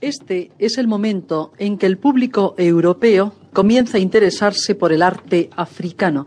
[0.00, 5.50] Este es el momento en que el público europeo comienza a interesarse por el arte
[5.54, 6.26] africano.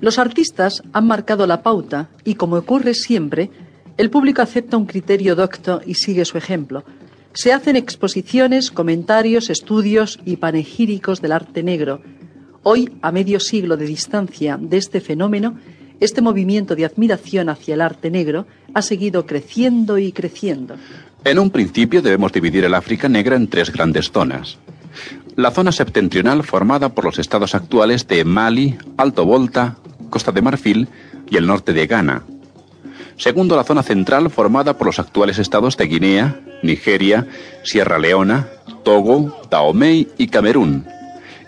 [0.00, 3.50] Los artistas han marcado la pauta y, como ocurre siempre,
[3.98, 6.84] el público acepta un criterio docto y sigue su ejemplo.
[7.34, 12.00] Se hacen exposiciones, comentarios, estudios y panegíricos del arte negro.
[12.62, 15.58] Hoy, a medio siglo de distancia de este fenómeno,
[16.00, 20.76] este movimiento de admiración hacia el arte negro ha seguido creciendo y creciendo.
[21.26, 24.58] En un principio debemos dividir el África negra en tres grandes zonas.
[25.34, 29.76] La zona septentrional formada por los estados actuales de Mali, Alto Volta,
[30.08, 30.86] Costa de Marfil
[31.28, 32.22] y el norte de Ghana.
[33.16, 37.26] Segundo, la zona central formada por los actuales estados de Guinea, Nigeria,
[37.64, 38.46] Sierra Leona,
[38.84, 40.86] Togo, Dahomey y Camerún.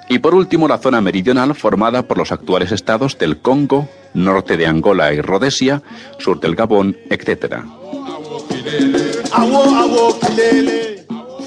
[0.09, 4.66] Y por último, la zona meridional formada por los actuales estados del Congo, norte de
[4.66, 5.82] Angola y Rhodesia,
[6.18, 7.59] sur del Gabón, etc.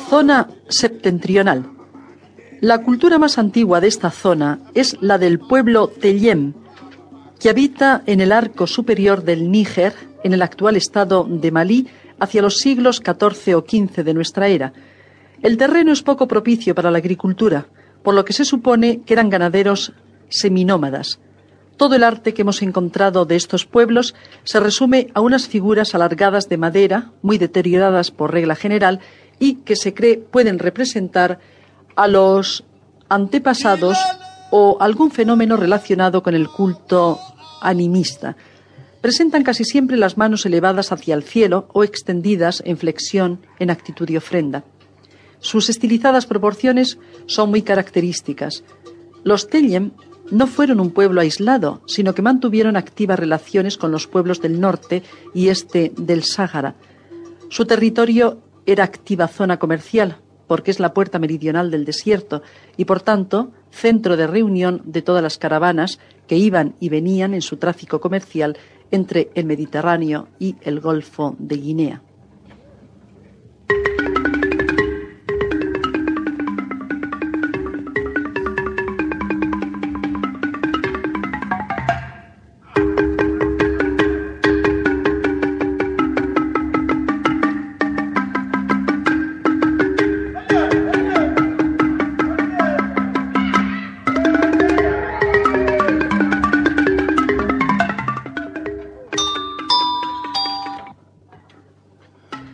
[0.09, 1.69] Zona septentrional.
[2.59, 6.53] La cultura más antigua de esta zona es la del pueblo Tellem,
[7.39, 9.93] que habita en el arco superior del Níger,
[10.23, 11.87] en el actual estado de Malí,
[12.19, 14.73] hacia los siglos XIV o XV de nuestra era.
[15.41, 17.65] El terreno es poco propicio para la agricultura,
[18.03, 19.93] por lo que se supone que eran ganaderos
[20.29, 21.19] seminómadas.
[21.81, 26.47] Todo el arte que hemos encontrado de estos pueblos se resume a unas figuras alargadas
[26.47, 28.99] de madera, muy deterioradas por regla general,
[29.39, 31.39] y que se cree pueden representar
[31.95, 32.63] a los
[33.09, 33.97] antepasados
[34.51, 37.17] o algún fenómeno relacionado con el culto
[37.61, 38.37] animista.
[39.01, 44.07] Presentan casi siempre las manos elevadas hacia el cielo o extendidas en flexión en actitud
[44.07, 44.63] de ofrenda.
[45.39, 48.63] Sus estilizadas proporciones son muy características.
[49.23, 49.93] Los Tellem
[50.31, 55.03] no fueron un pueblo aislado, sino que mantuvieron activas relaciones con los pueblos del norte
[55.33, 56.75] y este del Sáhara.
[57.49, 62.41] Su territorio era activa zona comercial, porque es la puerta meridional del desierto
[62.77, 67.41] y, por tanto, centro de reunión de todas las caravanas que iban y venían en
[67.41, 68.57] su tráfico comercial
[68.89, 72.01] entre el Mediterráneo y el Golfo de Guinea.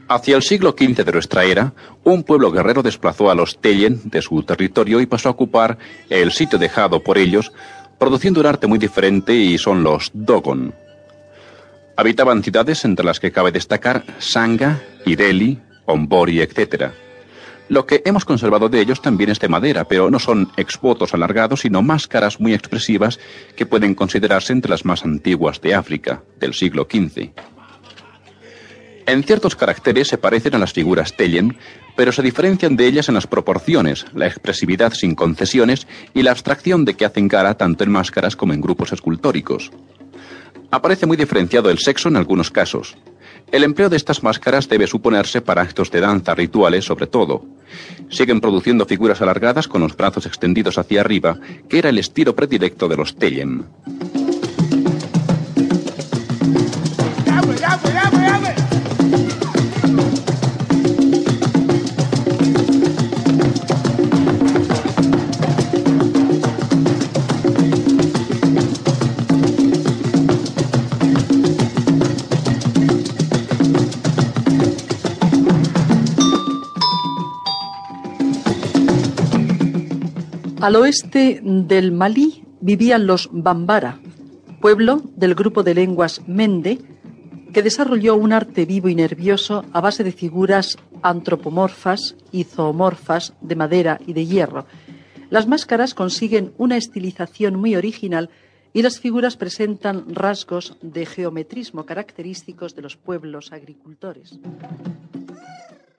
[0.09, 1.73] Hacia el siglo XV de nuestra era,
[2.05, 5.77] un pueblo guerrero desplazó a los Tellen de su territorio y pasó a ocupar
[6.09, 7.51] el sitio dejado por ellos,
[7.99, 10.73] produciendo un arte muy diferente y son los Dogon.
[11.97, 16.91] Habitaban ciudades entre las que cabe destacar Sanga, Ideli, Ombori, etc.
[17.67, 21.61] Lo que hemos conservado de ellos también es de madera, pero no son exvotos alargados,
[21.61, 23.19] sino máscaras muy expresivas
[23.57, 27.31] que pueden considerarse entre las más antiguas de África, del siglo XV.
[29.07, 31.57] En ciertos caracteres se parecen a las figuras Tellen,
[31.95, 36.83] pero se diferencian de ellas en las proporciones, la expresividad sin concesiones y la abstracción
[36.83, 39.71] de que hacen cara tanto en máscaras como en grupos escultóricos.
[40.71, 42.97] Aparece muy diferenciado el sexo en algunos casos.
[43.49, 47.45] El empleo de estas máscaras debe suponerse para actos de danza rituales sobre todo.
[48.09, 51.39] Siguen produciendo figuras alargadas con los brazos extendidos hacia arriba,
[51.69, 53.67] que era el estilo predilecto de los Tellen.
[80.67, 84.01] Al oeste del Malí vivían los Bambara,
[84.59, 86.79] pueblo del grupo de lenguas Mende,
[87.53, 93.55] que desarrolló un arte vivo y nervioso a base de figuras antropomorfas y zoomorfas de
[93.55, 94.65] madera y de hierro.
[95.29, 98.29] Las máscaras consiguen una estilización muy original
[98.73, 104.37] y las figuras presentan rasgos de geometrismo característicos de los pueblos agricultores.